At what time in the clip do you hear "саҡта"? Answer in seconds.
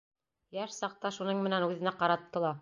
0.77-1.11